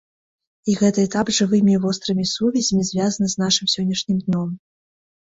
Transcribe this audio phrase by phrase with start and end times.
[0.71, 4.49] І гэты этап жывымі і вострымі сувязямі звязаны з нашым сённяшнім днём.